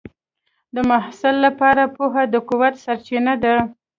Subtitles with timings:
[0.75, 3.55] د محصل لپاره پوهه د قوت سرچینه ده.